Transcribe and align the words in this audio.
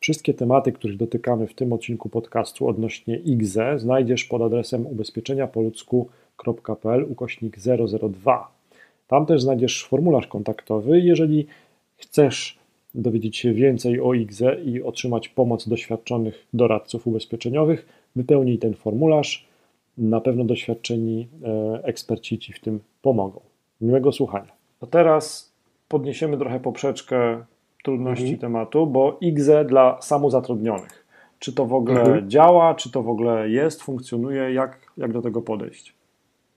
Wszystkie 0.00 0.34
tematy, 0.34 0.72
których 0.72 0.96
dotykamy 0.96 1.46
w 1.46 1.54
tym 1.54 1.72
odcinku 1.72 2.08
podcastu 2.08 2.68
odnośnie 2.68 3.16
IGZE 3.16 3.78
znajdziesz 3.78 4.24
pod 4.24 4.42
adresem 4.42 4.86
ubezpieczeniapoludzku.pl 4.86 7.06
ukośnik 7.08 7.56
002. 8.10 8.52
Tam 9.08 9.26
też 9.26 9.42
znajdziesz 9.42 9.84
formularz 9.84 10.26
kontaktowy. 10.26 11.00
Jeżeli 11.00 11.46
chcesz 11.96 12.58
dowiedzieć 12.94 13.36
się 13.36 13.52
więcej 13.52 14.00
o 14.00 14.14
IGZE 14.14 14.60
i 14.64 14.82
otrzymać 14.82 15.28
pomoc 15.28 15.68
doświadczonych 15.68 16.46
doradców 16.54 17.06
ubezpieczeniowych, 17.06 17.86
wypełnij 18.16 18.58
ten 18.58 18.74
formularz. 18.74 19.50
Na 19.98 20.20
pewno 20.20 20.44
doświadczeni 20.44 21.28
e, 21.44 21.80
eksperci 21.84 22.38
Ci 22.38 22.52
w 22.52 22.60
tym 22.60 22.80
pomogą. 23.02 23.40
Miłego 23.80 24.12
słuchania. 24.12 24.52
A 24.80 24.86
teraz 24.86 25.52
podniesiemy 25.88 26.38
trochę 26.38 26.60
poprzeczkę 26.60 27.44
trudności 27.82 28.24
mhm. 28.24 28.40
tematu, 28.40 28.86
bo 28.86 29.18
IGZE 29.20 29.64
dla 29.64 29.98
samozatrudnionych. 30.02 31.06
Czy 31.38 31.52
to 31.52 31.66
w 31.66 31.74
ogóle 31.74 32.00
mhm. 32.00 32.30
działa, 32.30 32.74
czy 32.74 32.90
to 32.90 33.02
w 33.02 33.08
ogóle 33.08 33.48
jest, 33.48 33.82
funkcjonuje, 33.82 34.52
jak, 34.52 34.78
jak 34.96 35.12
do 35.12 35.22
tego 35.22 35.42
podejść? 35.42 35.94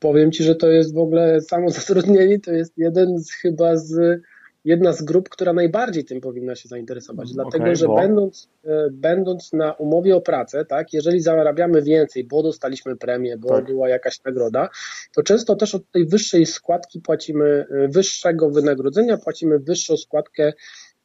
Powiem 0.00 0.32
Ci, 0.32 0.44
że 0.44 0.54
to 0.54 0.68
jest 0.68 0.94
w 0.94 0.98
ogóle 0.98 1.40
samozatrudnienie, 1.40 2.40
to 2.40 2.52
jest 2.52 2.78
jeden 2.78 3.18
z 3.18 3.32
chyba 3.32 3.76
z 3.76 4.22
jedna 4.64 4.92
z 4.92 5.02
grup, 5.02 5.28
która 5.28 5.52
najbardziej 5.52 6.04
tym 6.04 6.20
powinna 6.20 6.54
się 6.54 6.68
zainteresować, 6.68 7.26
mm, 7.26 7.34
dlatego 7.34 7.64
okay, 7.64 7.76
że 7.76 7.86
bo... 7.86 7.96
będąc, 7.96 8.48
e, 8.64 8.88
będąc 8.90 9.52
na 9.52 9.72
umowie 9.72 10.16
o 10.16 10.20
pracę, 10.20 10.64
tak, 10.64 10.92
jeżeli 10.92 11.20
zarabiamy 11.20 11.82
więcej, 11.82 12.24
bo 12.24 12.42
dostaliśmy 12.42 12.96
premię, 12.96 13.36
bo 13.36 13.48
tak. 13.48 13.64
była 13.64 13.88
jakaś 13.88 14.24
nagroda, 14.24 14.68
to 15.14 15.22
często 15.22 15.56
też 15.56 15.74
od 15.74 15.90
tej 15.90 16.06
wyższej 16.06 16.46
składki 16.46 17.00
płacimy, 17.00 17.66
e, 17.70 17.88
wyższego 17.88 18.50
wynagrodzenia 18.50 19.16
płacimy 19.16 19.58
wyższą 19.58 19.96
składkę 19.96 20.52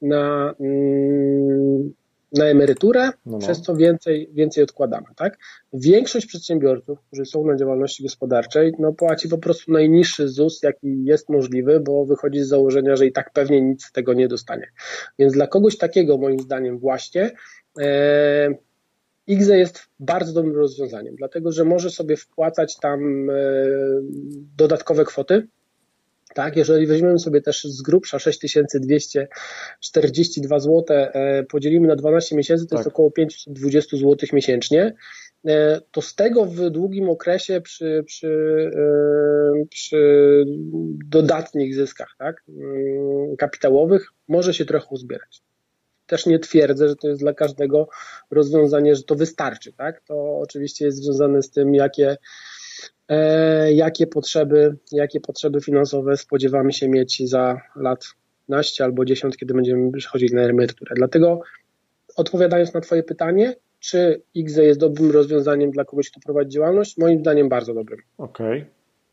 na, 0.01 0.55
mm, 0.59 1.93
na 2.31 2.45
emeryturę, 2.45 3.05
no, 3.05 3.11
no. 3.25 3.37
przez 3.37 3.61
co 3.61 3.75
więcej, 3.75 4.29
więcej 4.33 4.63
odkładamy. 4.63 5.05
Tak? 5.15 5.37
Większość 5.73 6.25
przedsiębiorców, 6.25 6.99
którzy 7.01 7.25
są 7.25 7.45
na 7.45 7.55
działalności 7.55 8.03
gospodarczej, 8.03 8.73
no, 8.79 8.93
płaci 8.93 9.29
po 9.29 9.37
prostu 9.37 9.71
najniższy 9.71 10.27
ZUS, 10.27 10.63
jaki 10.63 11.03
jest 11.03 11.29
możliwy, 11.29 11.79
bo 11.79 12.05
wychodzi 12.05 12.39
z 12.39 12.47
założenia, 12.47 12.95
że 12.95 13.05
i 13.05 13.11
tak 13.11 13.33
pewnie 13.33 13.61
nic 13.61 13.85
z 13.85 13.91
tego 13.91 14.13
nie 14.13 14.27
dostanie. 14.27 14.71
Więc 15.19 15.33
dla 15.33 15.47
kogoś 15.47 15.77
takiego, 15.77 16.17
moim 16.17 16.39
zdaniem, 16.39 16.79
właśnie 16.79 17.31
e, 17.79 18.55
IGZE 19.27 19.57
jest 19.57 19.79
bardzo 19.99 20.33
dobrym 20.33 20.55
rozwiązaniem, 20.55 21.15
dlatego 21.15 21.51
że 21.51 21.65
może 21.65 21.89
sobie 21.89 22.17
wpłacać 22.17 22.77
tam 22.77 23.29
e, 23.29 23.33
dodatkowe 24.57 25.05
kwoty, 25.05 25.47
tak, 26.35 26.55
jeżeli 26.55 26.87
weźmiemy 26.87 27.19
sobie 27.19 27.41
też 27.41 27.63
z 27.63 27.81
grubsza 27.81 28.19
6242 28.19 30.59
zł, 30.59 30.83
e, 30.89 31.43
podzielimy 31.43 31.87
na 31.87 31.95
12 31.95 32.35
miesięcy, 32.35 32.65
to 32.65 32.69
tak. 32.69 32.79
jest 32.79 32.87
około 32.87 33.11
520 33.11 33.97
zł 33.97 34.29
miesięcznie, 34.33 34.95
e, 35.47 35.81
to 35.91 36.01
z 36.01 36.15
tego 36.15 36.45
w 36.45 36.69
długim 36.69 37.09
okresie 37.09 37.61
przy, 37.61 38.03
przy, 38.05 38.71
e, 38.75 38.79
przy 39.69 40.43
dodatnich 41.05 41.75
zyskach 41.75 42.15
tak, 42.17 42.43
mm, 42.49 43.35
kapitałowych 43.37 44.11
może 44.27 44.53
się 44.53 44.65
trochę 44.65 44.87
uzbierać. 44.89 45.41
Też 46.05 46.25
nie 46.25 46.39
twierdzę, 46.39 46.89
że 46.89 46.95
to 46.95 47.07
jest 47.07 47.21
dla 47.21 47.33
każdego 47.33 47.87
rozwiązanie, 48.31 48.95
że 48.95 49.03
to 49.03 49.15
wystarczy. 49.15 49.73
Tak? 49.73 50.01
To 50.01 50.39
oczywiście 50.39 50.85
jest 50.85 51.03
związane 51.03 51.43
z 51.43 51.51
tym, 51.51 51.75
jakie 51.75 52.17
jakie 53.73 54.07
potrzeby, 54.07 54.77
jakie 54.91 55.19
potrzeby 55.19 55.61
finansowe 55.61 56.17
spodziewamy 56.17 56.73
się 56.73 56.89
mieć 56.89 57.29
za 57.29 57.61
lat 57.75 58.05
naście 58.49 58.83
albo 58.83 59.05
10, 59.05 59.37
kiedy 59.37 59.53
będziemy 59.53 59.91
przechodzić 59.91 60.31
na 60.31 60.41
emeryturę. 60.41 60.95
Dlatego 60.95 61.39
odpowiadając 62.15 62.73
na 62.73 62.81
Twoje 62.81 63.03
pytanie, 63.03 63.55
czy 63.79 64.21
IGZE 64.33 64.63
jest 64.63 64.79
dobrym 64.79 65.11
rozwiązaniem 65.11 65.71
dla 65.71 65.85
kogoś, 65.85 66.09
kto 66.09 66.19
prowadzi 66.19 66.49
działalność? 66.49 66.97
Moim 66.97 67.19
zdaniem 67.19 67.49
bardzo 67.49 67.73
dobrym. 67.73 67.99
Okej, 68.17 68.45
okay. 68.47 68.65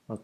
okej. 0.09 0.19
Okay. 0.19 0.23